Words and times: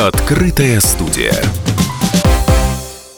Открытая 0.00 0.80
студия. 0.80 1.34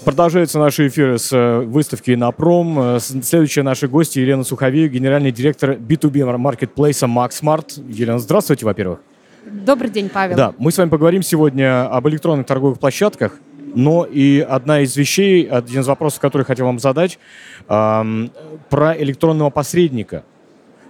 Продолжаются 0.04 0.58
наши 0.58 0.88
эфиры 0.88 1.16
с 1.16 1.32
э, 1.32 1.60
выставки 1.60 2.10
«Напром». 2.10 2.96
Э, 2.96 2.98
следующая 2.98 3.62
наша 3.62 3.86
гостья 3.86 4.20
Елена 4.20 4.42
Суховеев, 4.42 4.90
генеральный 4.90 5.30
директор 5.30 5.74
B2B 5.74 6.36
маркетплейса 6.38 7.06
MaxSmart. 7.06 7.80
Елена, 7.88 8.18
здравствуйте, 8.18 8.66
во-первых. 8.66 8.98
Добрый 9.46 9.90
день, 9.90 10.08
Павел. 10.08 10.36
Да, 10.36 10.54
мы 10.58 10.72
с 10.72 10.78
вами 10.78 10.88
поговорим 10.88 11.22
сегодня 11.22 11.86
об 11.88 12.08
электронных 12.08 12.46
торговых 12.48 12.80
площадках, 12.80 13.38
но 13.76 14.04
и 14.04 14.40
одна 14.40 14.80
из 14.80 14.96
вещей, 14.96 15.44
один 15.44 15.82
из 15.82 15.86
вопросов, 15.86 16.18
который 16.18 16.42
хотел 16.42 16.66
вам 16.66 16.80
задать, 16.80 17.20
эм, 17.68 18.32
про 18.70 19.00
электронного 19.00 19.50
посредника. 19.50 20.24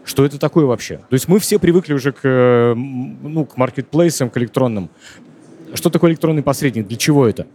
Что 0.05 0.25
это 0.25 0.39
такое 0.39 0.65
вообще? 0.65 0.97
То 0.97 1.13
есть 1.13 1.29
мы 1.29 1.39
все 1.39 1.59
привыкли 1.59 1.93
уже 1.93 2.13
к, 2.13 2.21
э, 2.25 2.75
ну, 2.75 3.45
к 3.45 3.59
маркетплейсам, 3.59 4.31
к 4.31 4.39
электронным. 4.39 4.89
Что 5.75 5.91
такое 5.91 6.11
электронный 6.11 6.43
посредник? 6.43 6.87
Для 6.87 6.97
чего 6.97 7.27
это? 7.27 7.47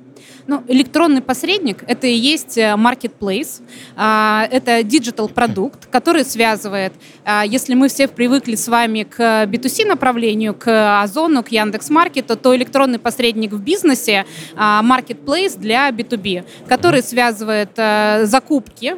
Ну, 0.47 0.63
электронный 0.67 1.21
посредник– 1.21 1.83
это 1.87 2.07
и 2.07 2.13
есть 2.13 2.57
э, 2.57 2.75
marketplace, 2.75 3.61
а, 3.95 4.47
это 4.51 4.79
digital 4.81 5.31
продукт, 5.31 5.87
который 5.87 6.25
связывает, 6.25 6.93
а, 7.25 7.45
если 7.45 7.73
мы 7.73 7.89
все 7.89 8.07
привыкли 8.07 8.55
с 8.55 8.67
вами 8.67 9.03
к 9.03 9.45
B2C 9.45 9.85
направлению, 9.85 10.53
к 10.53 11.01
Озону, 11.01 11.43
к 11.43 11.49
Яндекс.Маркету, 11.49 12.35
то 12.35 12.55
электронный 12.55 12.99
посредник 12.99 13.51
в 13.51 13.61
бизнесе 13.61 14.25
а,– 14.55 14.81
marketplace 14.83 15.57
для 15.57 15.89
B2B, 15.89 16.45
который 16.67 17.03
связывает 17.03 17.71
э, 17.77 18.25
закупки 18.25 18.95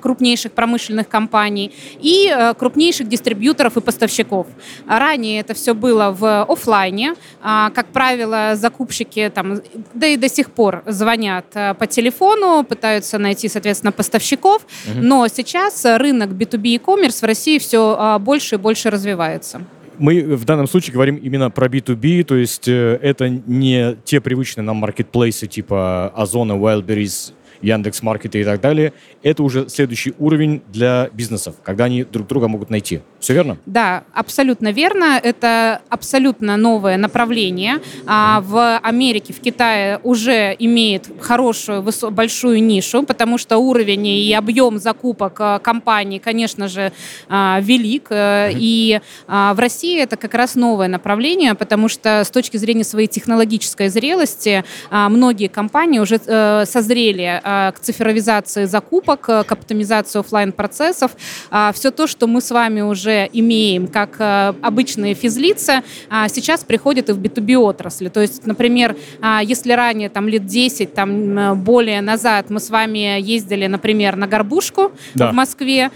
крупнейших 0.00 0.52
промышленных 0.52 1.06
компаний 1.06 1.70
и 2.00 2.32
э, 2.34 2.54
крупнейших 2.54 3.08
дистрибьюторов 3.08 3.76
и 3.76 3.82
поставщиков. 3.82 4.46
Ранее 4.86 5.40
это 5.40 5.52
все 5.52 5.74
было 5.74 6.16
в 6.18 6.44
офлайне. 6.44 7.14
Как 7.42 7.88
правило, 7.92 8.52
закупщики, 8.54 9.30
там, 9.34 9.60
да 9.92 10.06
и 10.06 10.16
до 10.16 10.30
сих 10.30 10.49
пор 10.50 10.82
звонят 10.86 11.46
э, 11.54 11.74
по 11.74 11.86
телефону, 11.86 12.64
пытаются 12.64 13.18
найти, 13.18 13.48
соответственно, 13.48 13.92
поставщиков, 13.92 14.62
угу. 14.86 15.00
но 15.00 15.28
сейчас 15.28 15.84
рынок 15.84 16.30
B2B 16.30 16.68
e-commerce 16.68 17.20
в 17.20 17.24
России 17.24 17.58
все 17.58 17.96
а, 17.98 18.18
больше 18.18 18.56
и 18.56 18.58
больше 18.58 18.90
развивается 18.90 19.60
мы 20.00 20.34
в 20.34 20.46
данном 20.46 20.66
случае 20.66 20.94
говорим 20.94 21.16
именно 21.16 21.50
про 21.50 21.66
B2B, 21.66 22.24
то 22.24 22.34
есть 22.34 22.66
э, 22.68 22.98
это 23.02 23.28
не 23.28 23.96
те 24.04 24.20
привычные 24.20 24.64
нам 24.64 24.76
маркетплейсы 24.76 25.46
типа 25.46 26.10
Озона, 26.16 26.52
Wildberries 26.52 27.34
Яндекс 27.62 28.02
Маркета 28.02 28.38
и 28.38 28.44
так 28.44 28.60
далее, 28.60 28.92
это 29.22 29.42
уже 29.42 29.68
следующий 29.68 30.14
уровень 30.18 30.62
для 30.68 31.10
бизнесов, 31.12 31.56
когда 31.62 31.84
они 31.84 32.04
друг 32.04 32.26
друга 32.26 32.48
могут 32.48 32.70
найти. 32.70 33.00
Все 33.18 33.34
верно? 33.34 33.58
Да, 33.66 34.04
абсолютно 34.14 34.72
верно. 34.72 35.20
Это 35.22 35.82
абсолютно 35.88 36.56
новое 36.56 36.96
направление. 36.96 37.78
А 38.06 38.40
в 38.40 38.78
Америке, 38.78 39.32
в 39.32 39.40
Китае 39.40 40.00
уже 40.02 40.56
имеет 40.58 41.08
хорошую, 41.20 41.84
большую 42.10 42.62
нишу, 42.62 43.02
потому 43.02 43.36
что 43.36 43.58
уровень 43.58 44.06
и 44.06 44.32
объем 44.32 44.78
закупок 44.78 45.36
а, 45.40 45.58
компаний, 45.58 46.18
конечно 46.18 46.68
же, 46.68 46.92
а, 47.28 47.60
велик. 47.60 48.06
Э, 48.10 48.50
и 48.52 49.00
а, 49.26 49.52
в 49.54 49.58
России 49.58 50.00
это 50.00 50.16
как 50.16 50.34
раз 50.34 50.54
новое 50.54 50.88
направление, 50.88 51.54
потому 51.54 51.88
что 51.88 52.24
с 52.24 52.30
точки 52.30 52.56
зрения 52.56 52.84
своей 52.84 53.08
технологической 53.08 53.88
зрелости 53.88 54.64
многие 54.90 55.48
компании 55.48 55.98
уже 55.98 56.20
э, 56.24 56.64
созрели 56.66 57.40
Э, 57.49 57.49
к 57.74 57.80
цифровизации 57.80 58.64
закупок, 58.64 59.28
э, 59.28 59.44
к 59.44 59.52
оптимизации 59.52 60.20
офлайн 60.20 60.52
процессов 60.52 61.12
а, 61.50 61.72
Все 61.72 61.90
то, 61.90 62.06
что 62.06 62.26
мы 62.26 62.40
с 62.40 62.50
вами 62.50 62.80
уже 62.80 63.28
имеем 63.32 63.88
как 63.88 64.16
э, 64.18 64.54
обычные 64.62 65.14
физлица, 65.14 65.82
а, 66.08 66.28
сейчас 66.28 66.64
приходит 66.64 67.08
и 67.08 67.12
в 67.12 67.18
B2B 67.18 67.56
отрасли. 67.56 68.08
То 68.08 68.20
есть, 68.20 68.46
например, 68.46 68.96
а, 69.20 69.40
если 69.42 69.72
ранее, 69.72 70.08
там, 70.08 70.28
лет 70.28 70.46
10, 70.46 70.94
там, 70.94 71.62
более 71.62 72.00
назад 72.00 72.50
мы 72.50 72.60
с 72.60 72.70
вами 72.70 73.20
ездили, 73.20 73.66
например, 73.66 74.16
на 74.16 74.26
Горбушку 74.26 74.92
да. 75.14 75.30
в 75.30 75.34
Москве 75.34 75.90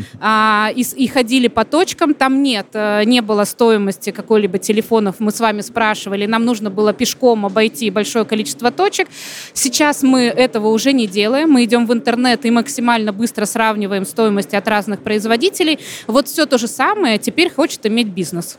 и, 0.76 0.84
и 0.96 1.06
ходили 1.08 1.48
по 1.48 1.64
точкам, 1.64 2.14
там 2.14 2.42
нет, 2.42 2.66
не 3.04 3.20
было 3.20 3.44
стоимости 3.44 4.10
какой-либо 4.10 4.58
телефонов, 4.58 5.16
мы 5.18 5.30
с 5.30 5.40
вами 5.40 5.60
спрашивали, 5.60 6.26
нам 6.26 6.44
нужно 6.44 6.70
было 6.70 6.92
пешком 6.92 7.46
обойти 7.46 7.90
большое 7.90 8.24
количество 8.24 8.70
точек. 8.70 9.08
Сейчас 9.52 10.02
мы 10.02 10.22
этого 10.22 10.68
уже 10.68 10.92
не 10.92 11.06
делаем, 11.06 11.43
мы 11.46 11.64
идем 11.64 11.86
в 11.86 11.92
интернет 11.92 12.44
и 12.44 12.50
максимально 12.50 13.12
быстро 13.12 13.44
сравниваем 13.44 14.04
стоимости 14.04 14.56
от 14.56 14.68
разных 14.68 15.00
производителей. 15.02 15.78
Вот 16.06 16.28
все 16.28 16.46
то 16.46 16.58
же 16.58 16.68
самое 16.68 17.18
теперь 17.18 17.50
хочет 17.50 17.86
иметь 17.86 18.08
бизнес. 18.08 18.58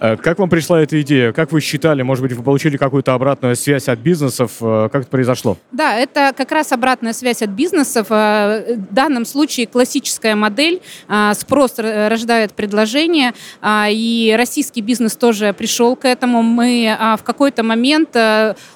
Э, 0.00 0.16
как 0.16 0.38
вам 0.38 0.50
пришла 0.50 0.80
эта 0.80 1.00
идея? 1.02 1.32
Как 1.32 1.52
вы 1.52 1.60
считали? 1.60 2.02
Может 2.02 2.22
быть, 2.22 2.32
вы 2.32 2.42
получили 2.42 2.76
какую-то 2.76 3.14
обратную 3.14 3.56
связь 3.56 3.88
от 3.88 3.98
бизнесов? 3.98 4.52
Э, 4.60 4.88
как 4.92 5.02
это 5.02 5.10
произошло? 5.10 5.58
Да, 5.72 5.96
это 5.96 6.32
как 6.36 6.52
раз 6.52 6.72
обратная 6.72 7.12
связь 7.12 7.42
от 7.42 7.50
бизнесов. 7.50 8.08
Э, 8.10 8.76
в 8.76 8.94
данном 8.94 9.24
случае 9.24 9.66
классическая 9.66 10.34
модель. 10.34 10.80
Спрос 11.34 11.74
рождает 11.78 12.52
предложение. 12.52 13.32
И 13.64 14.34
российский 14.36 14.80
бизнес 14.80 15.16
тоже 15.16 15.52
пришел 15.52 15.96
к 15.96 16.04
этому. 16.04 16.42
Мы 16.42 16.96
в 17.18 17.22
какой-то 17.22 17.62
момент 17.62 18.14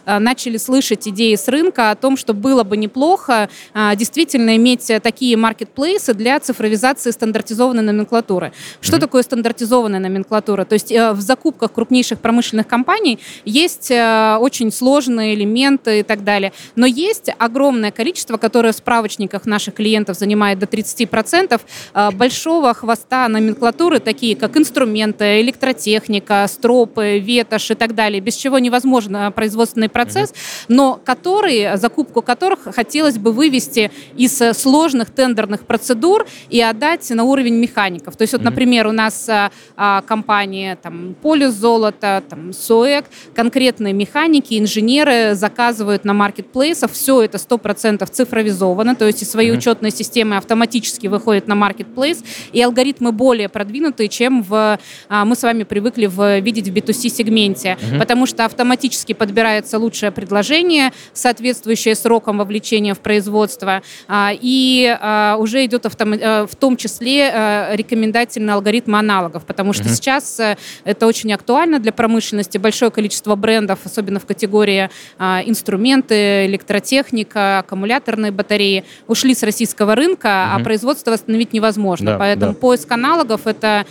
начали 0.06 0.56
слышать 0.56 1.06
идеи 1.08 1.34
с 1.34 1.48
рынка 1.48 1.90
о 1.90 1.94
том, 1.94 2.16
что 2.16 2.34
было 2.34 2.64
бы 2.64 2.76
неплохо 2.76 3.37
а, 3.74 3.94
действительно 3.94 4.56
иметь 4.56 4.90
такие 5.02 5.36
маркетплейсы 5.36 6.14
для 6.14 6.38
цифровизации 6.40 7.10
стандартизованной 7.10 7.82
номенклатуры. 7.82 8.52
Что 8.80 8.96
mm-hmm. 8.96 9.00
такое 9.00 9.22
стандартизованная 9.22 10.00
номенклатура? 10.00 10.64
То 10.64 10.74
есть 10.74 10.92
э, 10.92 11.12
в 11.12 11.20
закупках 11.20 11.72
крупнейших 11.72 12.18
промышленных 12.20 12.66
компаний 12.66 13.18
есть 13.44 13.90
э, 13.90 14.36
очень 14.40 14.72
сложные 14.72 15.34
элементы 15.34 16.00
и 16.00 16.02
так 16.02 16.24
далее. 16.24 16.52
Но 16.76 16.86
есть 16.86 17.30
огромное 17.38 17.90
количество, 17.90 18.36
которое 18.36 18.72
в 18.72 18.76
справочниках 18.76 19.46
наших 19.46 19.74
клиентов 19.74 20.16
занимает 20.16 20.58
до 20.58 20.66
30%, 20.66 21.60
э, 21.94 22.10
большого 22.12 22.74
хвоста 22.74 23.28
номенклатуры, 23.28 24.00
такие 24.00 24.36
как 24.36 24.56
инструменты, 24.56 25.40
электротехника, 25.40 26.46
стропы, 26.48 27.18
ветошь 27.18 27.70
и 27.70 27.74
так 27.74 27.94
далее, 27.94 28.20
без 28.20 28.34
чего 28.34 28.58
невозможно 28.58 29.30
производственный 29.30 29.88
процесс, 29.88 30.30
mm-hmm. 30.30 30.64
но 30.68 31.00
которые, 31.04 31.76
закупку 31.76 32.22
которых 32.22 32.74
хотелось 32.74 33.18
бы 33.18 33.27
бы 33.28 33.32
вывести 33.32 33.90
из 34.16 34.40
э, 34.40 34.54
сложных 34.54 35.10
тендерных 35.10 35.66
процедур 35.66 36.26
и 36.50 36.60
отдать 36.60 37.08
на 37.10 37.24
уровень 37.24 37.54
механиков. 37.54 38.16
То 38.16 38.22
есть 38.22 38.32
вот, 38.32 38.42
например, 38.42 38.86
у 38.86 38.92
нас 38.92 39.28
а, 39.28 39.50
а, 39.76 40.02
компания 40.02 40.76
там, 40.76 41.14
Полюс 41.22 41.54
Золото, 41.54 42.22
там, 42.28 42.52
СОЭК, 42.52 43.04
конкретные 43.34 43.92
механики, 43.92 44.58
инженеры 44.58 45.34
заказывают 45.34 46.04
на 46.04 46.14
маркетплейсах, 46.14 46.90
все 46.90 47.22
это 47.22 47.38
100% 47.38 48.06
цифровизовано, 48.10 48.94
то 48.94 49.06
есть 49.06 49.22
и 49.22 49.24
свои 49.24 49.50
mm-hmm. 49.50 49.56
учетные 49.56 49.90
системы 49.90 50.36
автоматически 50.36 51.06
выходят 51.06 51.48
на 51.48 51.54
маркетплейс, 51.54 52.22
и 52.52 52.62
алгоритмы 52.62 53.12
более 53.12 53.48
продвинутые, 53.48 54.08
чем 54.08 54.42
в, 54.42 54.78
а, 55.08 55.24
мы 55.24 55.36
с 55.36 55.42
вами 55.42 55.64
привыкли 55.64 56.06
в, 56.06 56.40
видеть 56.40 56.68
в 56.68 56.72
B2C-сегменте, 56.72 57.76
mm-hmm. 57.78 57.98
потому 57.98 58.26
что 58.26 58.44
автоматически 58.44 59.12
подбирается 59.12 59.78
лучшее 59.78 60.12
предложение, 60.12 60.92
соответствующее 61.12 61.94
срокам 61.94 62.38
вовлечения 62.38 62.94
в 62.94 63.00
производства, 63.08 63.80
а, 64.06 64.32
и 64.38 64.94
а, 65.00 65.36
уже 65.38 65.64
идет 65.64 65.86
э, 65.86 66.46
в 66.46 66.56
том 66.56 66.76
числе 66.76 67.30
э, 67.32 67.74
рекомендательный 67.74 68.52
алгоритм 68.52 68.96
аналогов, 68.96 69.46
потому 69.46 69.72
что 69.72 69.84
угу. 69.84 69.94
сейчас 69.94 70.38
э, 70.38 70.58
это 70.84 71.06
очень 71.06 71.32
актуально 71.32 71.78
для 71.78 71.90
промышленности, 71.90 72.58
большое 72.58 72.90
количество 72.90 73.34
брендов, 73.34 73.78
особенно 73.84 74.20
в 74.20 74.26
категории 74.26 74.90
а, 75.18 75.40
инструменты, 75.46 76.44
электротехника, 76.44 77.60
аккумуляторные 77.60 78.30
батареи, 78.30 78.84
ушли 79.06 79.34
с 79.34 79.42
российского 79.42 79.94
рынка, 79.94 80.50
угу. 80.52 80.60
а 80.60 80.64
производство 80.64 81.12
восстановить 81.12 81.54
невозможно. 81.54 82.12
Да, 82.12 82.18
Поэтому 82.18 82.52
да. 82.52 82.58
поиск 82.58 82.92
аналогов– 82.92 83.40
это 83.46 83.86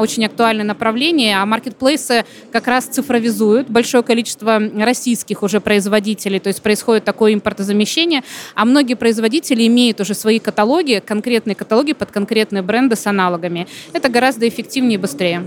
очень 0.00 0.24
актуальное 0.24 0.64
направление, 0.64 1.36
а 1.36 1.44
маркетплейсы 1.44 2.24
как 2.50 2.66
раз 2.66 2.86
цифровизуют 2.86 3.68
большое 3.68 4.02
количество 4.02 4.58
российских 4.78 5.42
уже 5.42 5.60
производителей, 5.60 6.40
то 6.40 6.48
есть 6.48 6.62
происходит 6.62 7.04
такое 7.04 7.34
импортозамещение, 7.34 8.22
а 8.54 8.64
многие 8.64 8.94
производители 8.94 9.66
имеют 9.66 10.00
уже 10.00 10.14
свои 10.14 10.38
каталоги, 10.38 11.02
конкретные 11.04 11.54
каталоги 11.54 11.92
под 11.92 12.10
конкретные 12.10 12.62
бренды 12.62 12.96
с 12.96 13.06
аналогами. 13.06 13.66
Это 13.92 14.08
гораздо 14.08 14.48
эффективнее 14.48 14.94
и 14.94 14.98
быстрее. 14.98 15.44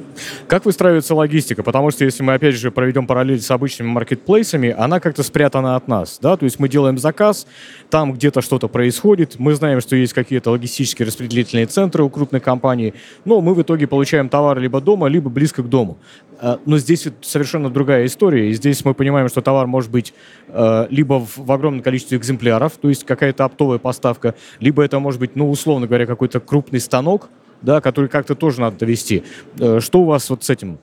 Как 0.48 0.66
выстраивается 0.66 1.16
логистика? 1.16 1.64
Потому 1.64 1.92
что 1.92 2.06
если 2.06 2.24
мы, 2.24 2.34
опять 2.34 2.56
же, 2.56 2.72
проведем 2.72 3.08
параллель 3.08 3.42
с 3.42 3.52
обычными 3.52 3.90
маркетплейсами, 3.90 4.76
она 4.78 5.00
как-то 5.00 5.24
спрятана 5.24 5.76
от 5.76 5.88
нас. 5.88 6.20
Да? 6.22 6.38
То 6.38 6.46
есть 6.46 6.60
мы 6.60 6.70
делаем 6.70 6.98
заказ, 6.98 7.48
там 7.90 8.14
где-то 8.14 8.42
что-то 8.42 8.68
происходит, 8.68 9.36
мы 9.38 9.56
знаем, 9.56 9.82
что 9.82 9.96
есть 9.96 10.14
какие-то 10.14 10.52
логистические 10.52 11.08
распределительные 11.08 11.66
центры 11.66 12.04
у 12.04 12.10
крупных 12.10 12.44
компаний, 12.44 12.94
но 13.26 13.42
мы 13.42 13.54
в 13.54 13.62
итоге 13.62 13.88
получаем 13.88 14.30
товар 14.30 14.60
либо 14.60 14.82
дома, 14.82 15.08
либо 15.08 15.30
близко 15.30 15.64
к 15.64 15.70
дому. 15.70 15.98
А, 16.40 16.60
но 16.66 16.78
здесь 16.78 17.08
совершенно 17.22 17.70
другая 17.70 18.06
история, 18.06 18.50
и 18.50 18.54
здесь 18.54 18.86
мы 18.86 18.94
понимаем, 18.94 19.28
что 19.30 19.42
товар 19.42 19.66
может 19.68 19.90
быть 19.90 20.14
э, 20.50 20.88
либо 20.90 21.26
в 21.36 21.52
огромном 21.52 21.82
количестве 21.82 22.18
экземпляров, 22.18 22.74
то 22.74 22.90
есть 22.90 22.97
какая-то 23.04 23.46
оптовая 23.46 23.78
поставка, 23.78 24.36
либо 24.60 24.84
это 24.84 25.00
может 25.00 25.20
быть, 25.20 25.36
ну, 25.36 25.50
условно 25.50 25.88
говоря, 25.88 26.06
какой-то 26.06 26.40
крупный 26.40 26.80
станок, 26.80 27.30
да, 27.62 27.82
который 27.82 28.08
как-то 28.08 28.36
тоже 28.36 28.62
надо 28.62 28.78
довести. 28.78 29.24
Э, 29.60 29.80
что 29.80 30.02
у 30.02 30.06
вас 30.06 30.30
вот 30.30 30.44
с 30.44 30.50
этим? 30.50 30.80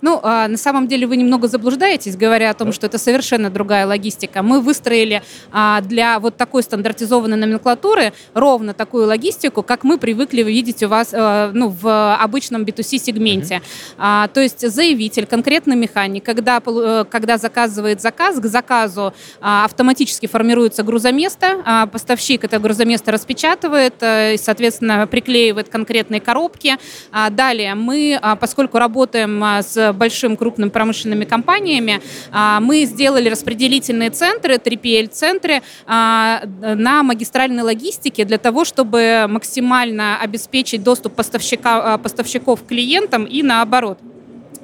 Ну, 0.00 0.20
а, 0.22 0.48
на 0.48 0.56
самом 0.56 0.88
деле 0.88 1.06
вы 1.06 1.16
немного 1.16 1.48
заблуждаетесь, 1.48 2.16
говоря 2.16 2.50
о 2.50 2.54
том, 2.54 2.68
да. 2.68 2.72
что 2.72 2.86
это 2.86 2.98
совершенно 2.98 3.50
другая 3.50 3.86
логистика. 3.86 4.42
Мы 4.42 4.60
выстроили 4.60 5.22
а, 5.50 5.80
для 5.80 6.18
вот 6.18 6.36
такой 6.36 6.62
стандартизованной 6.62 7.36
номенклатуры 7.36 8.12
ровно 8.34 8.74
такую 8.74 9.06
логистику, 9.06 9.62
как 9.62 9.84
мы 9.84 9.98
привыкли 9.98 10.42
видеть 10.42 10.82
у 10.82 10.88
вас 10.88 11.10
э, 11.12 11.50
ну, 11.54 11.68
в 11.68 12.14
обычном 12.16 12.64
B2C-сегменте. 12.64 13.56
Угу. 13.56 13.62
А, 13.98 14.28
то 14.28 14.40
есть 14.40 14.68
заявитель, 14.68 15.26
конкретно 15.26 15.74
механик, 15.74 16.24
когда, 16.24 16.60
э, 16.64 17.04
когда 17.10 17.38
заказывает 17.38 18.00
заказ, 18.00 18.38
к 18.38 18.46
заказу 18.46 19.14
автоматически 19.40 20.26
формируется 20.26 20.82
грузоместо, 20.82 21.88
поставщик 21.92 22.44
это 22.44 22.58
грузоместо 22.58 23.12
распечатывает, 23.12 23.94
и, 24.02 24.36
соответственно, 24.38 25.06
приклеивает 25.06 25.68
конкретно 25.68 26.01
конкретной 26.02 26.20
коробки. 26.20 26.76
А, 27.12 27.30
далее 27.30 27.74
мы, 27.74 28.18
а, 28.20 28.36
поскольку 28.36 28.78
работаем 28.78 29.42
а, 29.42 29.62
с 29.62 29.92
большим 29.92 30.36
крупным 30.36 30.70
промышленными 30.70 31.24
компаниями, 31.24 32.00
мы 32.60 32.84
сделали 32.84 33.28
распределительные 33.28 34.10
центры, 34.10 34.56
3PL-центры 34.56 35.62
на 35.86 37.02
магистральной 37.02 37.62
логистике 37.62 38.24
для 38.24 38.38
того, 38.38 38.64
чтобы 38.64 39.26
максимально 39.28 40.18
обеспечить 40.20 40.82
доступ 40.82 41.14
поставщика, 41.14 41.98
поставщиков 41.98 42.62
к 42.62 42.66
клиентам 42.66 43.24
и 43.24 43.42
наоборот. 43.42 43.98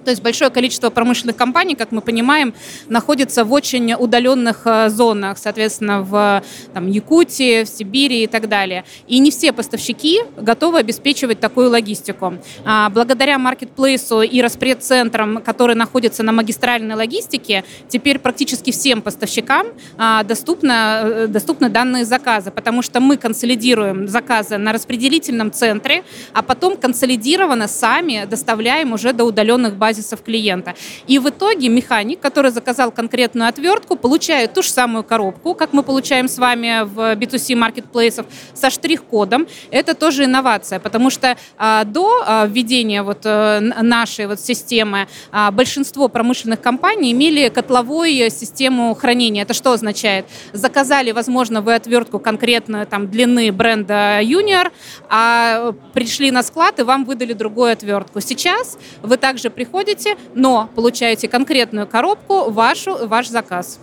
То 0.09 0.13
есть 0.13 0.23
большое 0.23 0.51
количество 0.51 0.89
промышленных 0.89 1.37
компаний, 1.37 1.75
как 1.75 1.93
мы 1.93 2.01
понимаем, 2.01 2.55
находится 2.89 3.45
в 3.45 3.53
очень 3.53 3.93
удаленных 3.93 4.63
э, 4.65 4.89
зонах, 4.89 5.37
соответственно, 5.37 6.01
в 6.01 6.43
там, 6.73 6.89
Якутии, 6.89 7.65
в 7.65 7.69
Сибири 7.69 8.23
и 8.23 8.27
так 8.27 8.49
далее. 8.49 8.87
И 9.07 9.19
не 9.19 9.31
все 9.31 9.53
поставщики 9.53 10.21
готовы 10.39 10.79
обеспечивать 10.79 11.41
такую 11.41 11.69
логистику. 11.69 12.39
А, 12.65 12.89
благодаря 12.89 13.37
маркетплейсу 13.37 14.23
и 14.23 14.41
распредцентрам, 14.41 15.43
которые 15.43 15.77
находятся 15.77 16.23
на 16.23 16.33
магистральной 16.33 16.95
логистике, 16.95 17.65
теперь 17.89 18.19
практически 18.19 18.71
всем 18.71 19.03
поставщикам 19.03 19.67
а, 19.99 20.23
доступно, 20.23 21.03
э, 21.05 21.27
доступны 21.27 21.69
данные 21.69 22.07
заказы, 22.07 22.51
потому 22.51 22.81
что 22.81 23.01
мы 23.01 23.19
консолидируем 23.19 24.09
заказы 24.09 24.57
на 24.57 24.73
распределительном 24.73 25.53
центре, 25.53 26.03
а 26.33 26.41
потом 26.41 26.79
консолидированно 26.79 27.69
сами 27.69 28.25
доставляем 28.25 28.95
уже 28.95 29.13
до 29.13 29.25
удаленных 29.25 29.77
баз 29.77 29.98
базисов 29.99 30.23
клиента. 30.23 30.75
И 31.09 31.19
в 31.19 31.29
итоге 31.29 31.69
механик, 31.69 32.21
который 32.21 32.51
заказал 32.51 32.93
конкретную 32.93 33.49
отвертку, 33.49 33.97
получает 33.97 34.55
ту 34.55 34.63
же 34.63 34.71
самую 34.71 35.05
коробку, 35.05 35.55
как 35.55 35.73
мы 35.73 35.83
получаем 35.83 36.29
с 36.29 36.39
вами 36.39 36.85
в 36.85 37.17
B2C 37.17 37.57
маркетплейсов, 37.57 38.27
со 38.55 38.71
штрих-кодом. 38.71 39.47
Это 39.71 39.95
тоже 39.95 40.25
инновация, 40.25 40.79
потому 40.79 41.11
что 41.11 41.37
а, 41.57 41.85
до 41.85 42.23
а, 42.25 42.47
введения 42.47 43.03
вот 43.03 43.21
а, 43.25 43.61
нашей 43.61 44.27
вот 44.27 44.41
системы 44.41 45.09
а, 45.33 45.51
большинство 45.51 46.09
промышленных 46.09 46.61
компаний 46.61 47.13
имели 47.13 47.49
котловую 47.49 48.31
систему 48.31 48.95
хранения. 48.95 49.43
Это 49.43 49.55
что 49.55 49.73
означает? 49.73 50.27
Заказали, 50.53 51.13
возможно, 51.13 51.61
вы 51.61 51.75
отвертку 51.75 52.19
конкретно 52.19 52.87
там 52.87 53.09
длины 53.09 53.53
бренда 53.53 54.21
Junior, 54.23 54.71
а 55.09 55.73
пришли 55.93 56.31
на 56.31 56.43
склад 56.43 56.79
и 56.79 56.83
вам 56.83 57.05
выдали 57.05 57.33
другую 57.33 57.73
отвертку. 57.73 58.21
Сейчас 58.21 58.79
вы 59.03 59.17
также 59.17 59.51
приходите 59.51 59.78
приходите, 59.79 60.17
но 60.35 60.69
получаете 60.75 61.29
конкретную 61.29 61.87
коробку, 61.87 62.51
вашу, 62.51 63.07
ваш 63.07 63.29
заказ. 63.29 63.81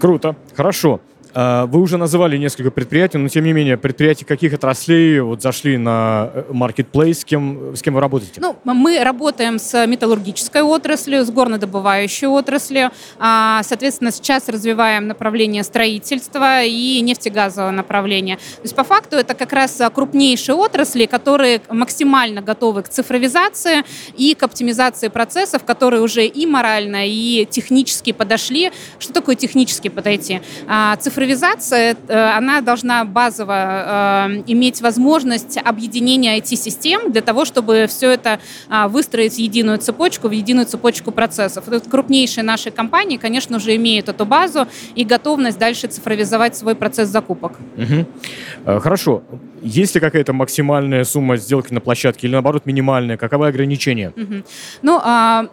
Круто, 0.00 0.34
хорошо. 0.54 1.00
А, 1.34 1.66
вы 1.66 1.80
уже 1.80 1.96
называли 1.96 2.36
несколько 2.36 2.70
предприятий, 2.70 3.18
но 3.18 3.28
тем 3.28 3.44
не 3.44 3.52
менее, 3.52 3.76
предприятия 3.76 4.24
каких 4.24 4.52
отраслей 4.52 5.20
вот 5.20 5.42
зашли 5.42 5.78
на 5.78 6.30
маркетплейс, 6.50 7.20
с 7.20 7.24
кем, 7.24 7.74
с 7.76 7.82
кем 7.82 7.94
вы 7.94 8.00
работаете? 8.00 8.40
Ну, 8.40 8.56
мы 8.64 9.02
работаем 9.02 9.58
с 9.58 9.86
металлургической 9.86 10.62
отраслью, 10.62 11.24
с 11.24 11.30
горнодобывающей 11.30 12.26
отраслью. 12.26 12.90
А, 13.18 13.62
соответственно, 13.62 14.10
сейчас 14.10 14.48
развиваем 14.48 15.06
направление 15.06 15.62
строительства 15.62 16.62
и 16.62 17.00
нефтегазовое 17.00 17.70
направление. 17.70 18.36
То 18.36 18.62
есть, 18.62 18.74
по 18.74 18.84
факту, 18.84 19.16
это 19.16 19.34
как 19.34 19.52
раз 19.52 19.80
крупнейшие 19.94 20.54
отрасли, 20.54 21.06
которые 21.06 21.62
максимально 21.68 22.42
готовы 22.42 22.82
к 22.82 22.88
цифровизации 22.88 23.84
и 24.16 24.34
к 24.34 24.42
оптимизации 24.42 25.08
процессов, 25.08 25.64
которые 25.64 26.02
уже 26.02 26.26
и 26.26 26.46
морально, 26.46 27.06
и 27.06 27.46
технически 27.48 28.12
подошли. 28.12 28.70
Что 28.98 29.12
такое 29.12 29.36
технически 29.36 29.88
подойти? 29.88 30.40
А, 30.68 30.96
цифровизация 30.96 31.21
цифровизация, 31.22 31.96
э, 32.08 32.38
она 32.38 32.60
должна 32.60 33.04
базово 33.04 33.52
э, 33.52 34.42
иметь 34.48 34.82
возможность 34.82 35.56
объединения 35.64 36.38
IT-систем 36.38 37.12
для 37.12 37.20
того, 37.20 37.44
чтобы 37.44 37.86
все 37.88 38.10
это 38.10 38.40
а, 38.68 38.88
выстроить 38.88 39.34
в 39.34 39.38
единую 39.38 39.78
цепочку, 39.78 40.28
в 40.28 40.32
единую 40.32 40.66
цепочку 40.66 41.12
процессов. 41.12 41.64
Крупнейшие 41.90 42.44
наши 42.44 42.70
компании, 42.70 43.18
конечно 43.18 43.58
же, 43.58 43.76
имеют 43.76 44.08
эту 44.08 44.26
базу 44.26 44.66
и 44.96 45.04
готовность 45.04 45.58
дальше 45.58 45.86
цифровизовать 45.86 46.56
свой 46.56 46.74
процесс 46.74 47.08
закупок. 47.08 47.52
Угу. 47.76 48.80
Хорошо. 48.80 49.22
Есть 49.62 49.94
ли 49.94 50.00
какая-то 50.00 50.32
максимальная 50.32 51.04
сумма 51.04 51.36
сделки 51.36 51.72
на 51.72 51.80
площадке 51.80 52.26
или, 52.26 52.32
наоборот, 52.32 52.66
минимальная? 52.66 53.16
Каковы 53.16 53.46
ограничения? 53.46 54.12
Угу. 54.16 54.42
Ну, 54.82 55.00
а 55.02 55.46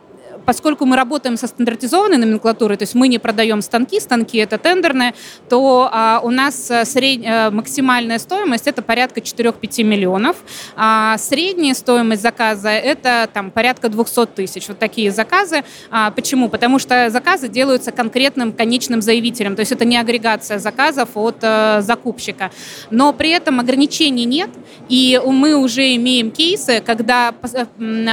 поскольку 0.50 0.88
мы 0.88 0.96
работаем 0.96 1.38
со 1.38 1.46
стандартизованной 1.46 2.18
номенклатурой, 2.18 2.76
то 2.76 2.82
есть 2.82 2.96
мы 2.96 3.08
не 3.08 3.20
продаем 3.20 3.62
станки, 3.62 4.00
станки 4.00 4.40
это 4.40 4.58
тендерные, 4.58 5.14
то 5.48 5.88
а, 5.92 6.22
у 6.24 6.32
нас 6.32 6.72
э, 6.72 6.86
сред... 6.86 7.22
Э, 7.24 7.52
максимальная 7.52 8.18
стоимость 8.18 8.66
это 8.66 8.82
порядка 8.82 9.20
4-5 9.20 9.84
миллионов, 9.84 10.38
а 10.76 11.20
средняя 11.20 11.76
стоимость 11.76 12.24
заказа 12.24 12.70
это 12.70 13.30
там 13.32 13.52
порядка 13.52 13.90
200 13.90 14.26
тысяч. 14.26 14.68
Вот 14.70 14.80
такие 14.80 15.12
заказы. 15.12 15.64
А, 15.92 16.10
почему? 16.10 16.50
Потому 16.50 16.80
что 16.80 17.12
заказы 17.12 17.48
делаются 17.48 17.92
конкретным 17.92 18.52
конечным 18.52 19.04
заявителем, 19.04 19.56
то 19.56 19.60
есть 19.60 19.72
это 19.72 19.86
не 19.86 19.98
агрегация 19.98 20.58
заказов 20.58 21.10
от 21.14 21.38
а, 21.44 21.82
закупщика. 21.82 22.50
Но 22.90 23.14
при 23.14 23.30
этом 23.30 23.60
ограничений 23.60 24.26
нет, 24.26 24.50
и 24.88 25.22
мы 25.24 25.54
уже 25.54 25.96
имеем 25.96 26.32
кейсы, 26.32 26.82
когда 26.84 27.34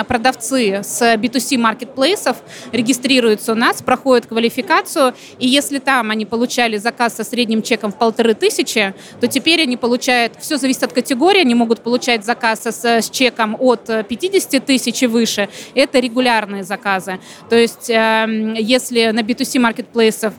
продавцы 0.06 0.82
с 0.84 1.00
B2C 1.14 1.56
Marketplace 1.56 2.25
сервисов, 2.26 2.36
регистрируются 2.72 3.52
у 3.52 3.54
нас, 3.54 3.82
проходят 3.82 4.26
квалификацию, 4.26 5.14
и 5.38 5.46
если 5.46 5.78
там 5.78 6.10
они 6.10 6.26
получали 6.26 6.76
заказ 6.76 7.16
со 7.16 7.24
средним 7.24 7.62
чеком 7.62 7.92
в 7.92 7.98
полторы 7.98 8.34
тысячи, 8.34 8.94
то 9.20 9.26
теперь 9.26 9.62
они 9.62 9.76
получают, 9.76 10.34
все 10.40 10.56
зависит 10.56 10.82
от 10.82 10.92
категории, 10.92 11.40
они 11.40 11.54
могут 11.54 11.80
получать 11.80 12.24
заказ 12.24 12.66
с, 12.66 12.84
с 12.84 13.10
чеком 13.10 13.56
от 13.58 13.86
50 14.08 14.64
тысяч 14.64 15.02
и 15.02 15.06
выше, 15.06 15.48
это 15.74 15.98
регулярные 15.98 16.64
заказы. 16.64 17.18
То 17.48 17.56
есть 17.56 17.90
э, 17.90 18.54
если 18.58 19.10
на 19.10 19.20
B2C 19.20 19.58
маркетплейсов 19.58 20.34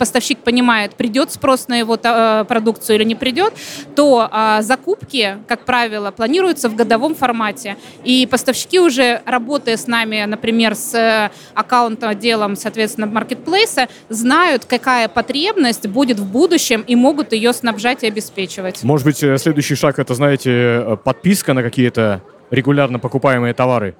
поставщик 0.00 0.38
понимает, 0.38 0.94
придет 0.94 1.30
спрос 1.30 1.68
на 1.68 1.78
его 1.78 1.98
э, 2.02 2.44
продукцию 2.48 2.96
или 2.96 3.04
не 3.04 3.14
придет, 3.14 3.52
то 3.94 4.26
а, 4.30 4.62
закупки, 4.62 5.36
как 5.46 5.66
правило, 5.66 6.10
планируются 6.10 6.70
в 6.70 6.74
годовом 6.74 7.14
формате. 7.14 7.76
И 8.02 8.26
поставщики 8.26 8.80
уже, 8.80 9.20
работая 9.26 9.76
с 9.76 9.86
нами, 9.86 10.24
например, 10.24 10.74
с 10.74 10.94
э, 10.94 11.30
аккаунт-отделом, 11.54 12.56
соответственно, 12.56 13.06
маркетплейса, 13.06 13.88
знают, 14.08 14.64
какая 14.64 15.08
потребность 15.08 15.86
будет 15.86 16.18
в 16.18 16.24
будущем 16.24 16.82
и 16.86 16.96
могут 16.96 17.34
ее 17.34 17.52
снабжать 17.52 18.02
и 18.02 18.06
обеспечивать. 18.06 18.82
Может 18.82 19.04
быть, 19.04 19.22
э, 19.22 19.36
следующий 19.36 19.74
шаг 19.74 19.98
это, 19.98 20.14
знаете, 20.14 20.98
подписка 21.04 21.52
на 21.52 21.62
какие-то 21.62 22.22
регулярно 22.50 22.98
покупаемые 22.98 23.52
товары? 23.52 23.94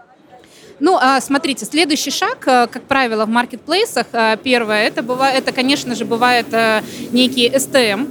Ну, 0.81 0.97
а, 0.99 1.21
смотрите, 1.21 1.67
следующий 1.67 2.11
шаг, 2.11 2.39
э, 2.47 2.67
как 2.67 2.85
правило, 2.85 3.27
в 3.27 3.29
маркетплейсах, 3.29 4.07
э, 4.13 4.39
первое, 4.43 4.87
это, 4.87 5.03
бывает, 5.03 5.39
это 5.39 5.53
конечно 5.53 5.95
же, 5.95 6.07
бывает 6.07 6.47
э, 6.53 6.81
некие 7.13 7.53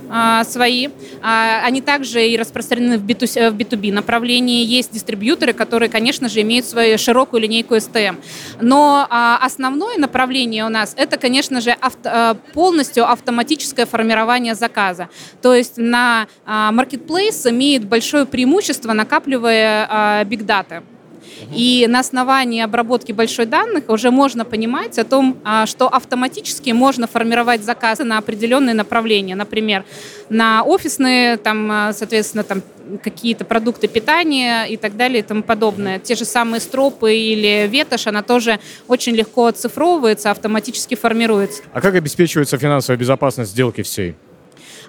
а, 0.09 0.43
свои. 0.43 0.89
А, 1.23 1.61
они 1.65 1.81
также 1.81 2.27
и 2.27 2.37
распространены 2.37 2.99
в 2.99 3.03
B2, 3.03 3.49
в 3.49 3.55
B2B 3.55 3.91
направлении. 3.91 4.63
Есть 4.63 4.91
дистрибьюторы, 4.91 5.53
которые, 5.53 5.89
конечно 5.89 6.29
же, 6.29 6.41
имеют 6.41 6.67
свою 6.67 6.99
широкую 6.99 7.41
линейку 7.41 7.75
STM. 7.75 8.17
Но 8.61 9.07
основное 9.09 9.97
направление 9.97 10.65
у 10.65 10.69
нас, 10.69 10.93
это, 10.95 11.17
конечно 11.17 11.61
же, 11.61 11.71
авто, 11.71 12.37
полностью 12.53 13.09
автоматическое 13.09 13.85
формирование 13.85 14.55
заказа. 14.55 15.09
То 15.41 15.55
есть 15.55 15.77
на 15.77 16.27
маркетплейс 16.45 17.45
имеет 17.47 17.85
большое 17.85 18.25
преимущество, 18.25 18.93
накапливая 18.93 20.23
биг 20.25 20.45
дата. 20.45 20.83
И 21.53 21.85
на 21.87 21.99
основании 21.99 22.61
обработки 22.61 23.11
большой 23.11 23.45
данных 23.45 23.85
уже 23.87 24.11
можно 24.11 24.45
понимать 24.45 24.97
о 24.99 25.03
том, 25.03 25.37
а, 25.43 25.65
что 25.65 25.87
автоматически 25.87 26.71
можно 26.71 27.07
формировать 27.07 27.63
заказы 27.63 28.03
на 28.03 28.17
определенные 28.17 28.73
направления. 28.73 29.35
Например, 29.35 29.85
на 30.29 30.63
офисные, 30.63 31.37
там, 31.37 31.71
а, 31.71 31.93
соответственно, 31.93 32.43
там, 32.43 32.61
какие-то 33.03 33.45
продукты 33.45 33.87
питания 33.87 34.65
и 34.65 34.77
так 34.77 34.97
далее 34.97 35.19
и 35.19 35.21
тому 35.21 35.43
подобное. 35.43 35.99
Те 35.99 36.15
же 36.15 36.25
самые 36.25 36.59
стропы 36.59 37.15
или 37.15 37.67
ветошь, 37.67 38.07
она 38.07 38.23
тоже 38.23 38.59
очень 38.87 39.15
легко 39.15 39.47
оцифровывается, 39.47 40.31
автоматически 40.31 40.95
формируется. 40.95 41.61
А 41.73 41.81
как 41.81 41.95
обеспечивается 41.95 42.57
финансовая 42.57 42.97
безопасность 42.97 43.51
сделки 43.51 43.83
всей? 43.83 44.15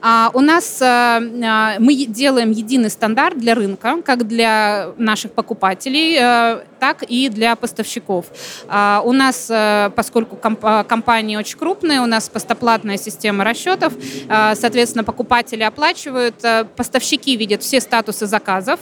А, 0.03 0.31
у 0.35 0.41
нас 0.41 0.81
а, 0.81 1.21
а, 1.21 1.77
мы 1.79 1.95
делаем 1.95 2.51
единый 2.53 2.91
стандарт 2.91 3.39
для 3.39 3.55
рынка, 3.55 4.01
как 4.05 4.27
для 4.27 4.93
наших 4.97 5.33
покупателей, 5.33 6.17
а, 6.19 6.65
так 6.79 7.03
и 7.03 7.29
для 7.29 7.57
поставщиков. 7.57 8.27
А, 8.69 9.03
у 9.05 9.13
нас, 9.13 9.49
а, 9.51 9.91
поскольку 9.91 10.37
комп 10.37 10.65
компания 10.89 11.39
очень 11.39 11.59
крупная, 11.59 12.01
у 12.01 12.07
нас 12.07 12.29
постоплатная 12.29 12.97
система 12.97 13.45
расчетов, 13.45 13.93
соответственно, 14.29 15.05
покупатели 15.05 15.63
оплачивают, 15.63 16.35
поставщики 16.77 17.37
видят 17.37 17.63
все 17.63 17.81
статусы 17.81 18.27
заказов 18.27 18.81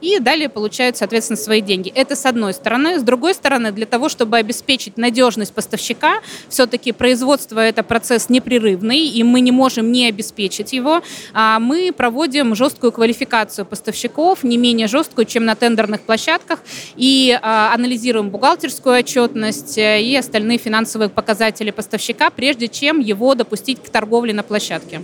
и 0.00 0.18
далее 0.20 0.48
получают, 0.48 0.96
соответственно, 0.96 1.36
свои 1.36 1.60
деньги. 1.60 1.92
Это 1.94 2.14
с 2.14 2.24
одной 2.24 2.54
стороны. 2.54 2.98
С 2.98 3.02
другой 3.02 3.34
стороны, 3.34 3.72
для 3.72 3.86
того, 3.86 4.08
чтобы 4.08 4.36
обеспечить 4.36 4.96
надежность 4.96 5.52
поставщика, 5.52 6.20
все-таки 6.48 6.92
производство 6.92 7.58
это 7.58 7.82
процесс 7.82 8.28
непрерывный, 8.28 9.06
и 9.06 9.22
мы 9.22 9.40
не 9.40 9.52
можем 9.52 9.90
не 9.92 10.08
обеспечить 10.08 10.47
его. 10.72 11.02
А 11.32 11.58
мы 11.58 11.92
проводим 11.96 12.54
жесткую 12.54 12.92
квалификацию 12.92 13.64
поставщиков, 13.66 14.44
не 14.44 14.56
менее 14.56 14.86
жесткую, 14.86 15.24
чем 15.24 15.44
на 15.44 15.54
тендерных 15.54 16.00
площадках, 16.02 16.60
и 16.96 17.38
а, 17.40 17.74
анализируем 17.74 18.30
бухгалтерскую 18.30 18.98
отчетность 18.98 19.78
э, 19.78 20.02
и 20.02 20.16
остальные 20.16 20.58
финансовые 20.58 21.08
показатели 21.08 21.70
поставщика, 21.70 22.30
прежде 22.30 22.68
чем 22.68 23.00
его 23.00 23.34
допустить 23.34 23.82
к 23.82 23.88
торговле 23.88 24.32
на 24.32 24.42
площадке. 24.42 25.00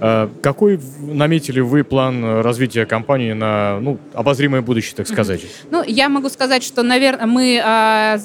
Э, 0.00 0.28
какой 0.42 0.80
наметили 1.00 1.60
вы 1.60 1.84
план 1.84 2.40
развития 2.40 2.86
компании 2.86 3.32
на 3.32 3.78
ну, 3.80 3.98
обозримое 4.14 4.62
будущее, 4.62 4.94
так 4.96 5.06
сказать? 5.06 5.42
Ну, 5.70 5.82
я 5.86 6.08
могу 6.08 6.28
сказать, 6.28 6.62
что, 6.62 6.82
наверное, 6.82 7.26
мы 7.26 7.60
а, 7.62 8.18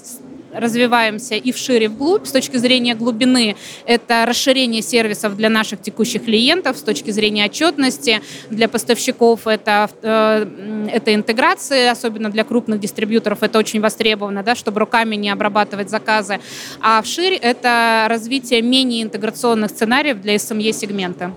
развиваемся 0.55 1.35
и 1.35 1.51
вшире, 1.51 1.85
и 1.85 1.88
вглубь. 1.88 2.25
С 2.25 2.31
точки 2.31 2.57
зрения 2.57 2.95
глубины 2.95 3.55
это 3.85 4.25
расширение 4.25 4.81
сервисов 4.81 5.35
для 5.35 5.50
наших 5.50 5.81
текущих 5.81 6.25
клиентов, 6.25 6.77
с 6.77 6.81
точки 6.81 7.12
зрения 7.12 7.45
отчетности 7.45 8.21
для 8.50 8.67
поставщиков 8.67 9.47
это, 9.47 9.89
э, 10.01 10.89
это 10.91 11.13
интеграция, 11.13 11.91
особенно 11.91 12.29
для 12.29 12.43
крупных 12.43 12.79
дистрибьюторов 12.79 13.43
это 13.43 13.59
очень 13.59 13.81
востребовано, 13.81 14.43
да, 14.43 14.55
чтобы 14.55 14.79
руками 14.79 15.15
не 15.15 15.29
обрабатывать 15.29 15.89
заказы. 15.89 16.39
А 16.81 17.01
вширь 17.01 17.33
это 17.33 18.07
развитие 18.09 18.62
менее 18.62 19.03
интеграционных 19.03 19.71
сценариев 19.71 20.21
для 20.21 20.35
SME-сегмента. 20.35 21.31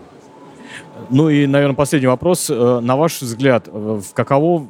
Ну 1.10 1.30
и, 1.30 1.46
наверное, 1.46 1.76
последний 1.76 2.08
вопрос. 2.08 2.50
Э, 2.50 2.80
на 2.80 2.96
ваш 2.96 3.20
взгляд, 3.20 3.68
в 3.68 4.12
каково 4.14 4.66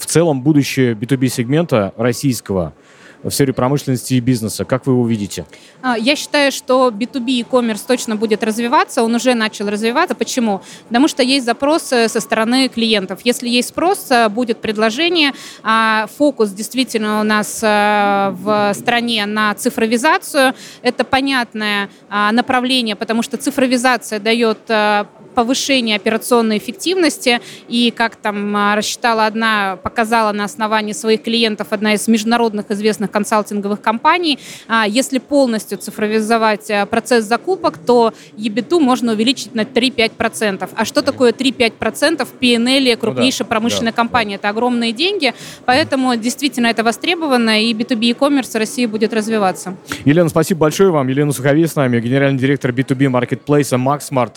в 0.00 0.06
целом 0.06 0.42
будущее 0.42 0.94
B2B-сегмента 0.94 1.92
российского– 1.96 2.72
в 3.22 3.30
сфере 3.30 3.52
промышленности 3.52 4.14
и 4.14 4.20
бизнеса? 4.20 4.64
Как 4.64 4.86
вы 4.86 4.94
его 4.94 5.06
видите? 5.06 5.44
А, 5.82 5.98
я 5.98 6.16
считаю, 6.16 6.52
что 6.52 6.88
B2B 6.88 7.30
e-commerce 7.30 7.82
точно 7.86 8.16
будет 8.16 8.42
развиваться, 8.42 9.02
он 9.02 9.14
уже 9.14 9.34
начал 9.34 9.68
развиваться. 9.68 10.14
Почему? 10.14 10.62
Потому 10.88 11.08
что 11.08 11.22
есть 11.22 11.44
запросы 11.44 12.08
со 12.08 12.20
стороны 12.20 12.68
клиентов. 12.68 13.20
Если 13.24 13.48
есть 13.48 13.70
спрос, 13.70 14.10
э, 14.10 14.28
будет 14.28 14.60
предложение. 14.60 15.32
А, 15.62 16.06
фокус 16.16 16.50
действительно 16.50 17.20
у 17.20 17.24
нас 17.24 17.60
э, 17.62 18.30
в 18.30 18.72
стране 18.74 19.26
на 19.26 19.54
цифровизацию. 19.54 20.54
Это 20.82 21.04
понятное 21.04 21.90
а, 22.08 22.32
направление, 22.32 22.96
потому 22.96 23.22
что 23.22 23.36
цифровизация 23.36 24.18
дает 24.18 24.58
э, 24.68 25.04
повышение 25.34 25.96
операционной 25.96 26.58
эффективности. 26.58 27.40
И 27.68 27.90
как 27.90 28.16
там 28.16 28.56
а, 28.56 28.76
рассчитала 28.76 29.26
одна, 29.26 29.76
показала 29.82 30.32
на 30.32 30.44
основании 30.44 30.92
своих 30.92 31.22
клиентов 31.22 31.68
одна 31.70 31.94
из 31.94 32.06
международных 32.08 32.70
известных 32.70 33.10
консалтинговых 33.10 33.80
компаний, 33.80 34.38
а, 34.68 34.86
если 34.86 35.18
полностью 35.18 35.78
цифровизовать 35.78 36.70
а, 36.70 36.86
процесс 36.86 37.24
закупок, 37.24 37.78
то 37.78 38.12
ебиту 38.36 38.80
можно 38.80 39.12
увеличить 39.12 39.54
на 39.54 39.62
3-5%. 39.62 40.68
А 40.74 40.84
что 40.84 41.02
такое 41.02 41.32
3-5% 41.32 42.24
в 42.24 42.40
PNL 42.40 42.96
крупнейшей 42.96 43.44
ну, 43.44 43.46
да, 43.46 43.48
промышленной 43.48 43.92
да, 43.92 43.96
компании? 43.96 44.36
Да. 44.36 44.40
Это 44.40 44.48
огромные 44.50 44.92
деньги, 44.92 45.34
поэтому 45.64 46.16
действительно 46.16 46.66
это 46.68 46.82
востребовано, 46.82 47.62
и 47.62 47.72
B2B 47.72 48.04
e-commerce 48.06 48.52
в 48.52 48.54
России 48.56 48.86
будет 48.86 49.12
развиваться. 49.12 49.76
Елена, 50.04 50.28
спасибо 50.28 50.60
большое 50.60 50.90
вам. 50.90 51.08
Елена 51.08 51.32
Суховей 51.32 51.66
с 51.66 51.76
нами, 51.76 52.00
генеральный 52.00 52.38
директор 52.38 52.70
B2B 52.70 53.08
маркетплейса 53.08 53.76
MaxSmart. 53.76 54.36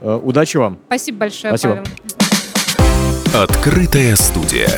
Э, 0.00 0.20
удачи 0.22 0.56
вам. 0.56 0.78
Спасибо 0.86 1.18
большое, 1.18 1.56
Спасибо. 1.56 1.82
Павел. 1.82 3.42
Открытая 3.42 4.14
студия. 4.16 4.70